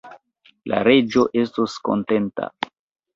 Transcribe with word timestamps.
La 0.71 0.79
Reĝo 0.87 1.25
estos 1.41 1.75
kontenta! 1.91 2.49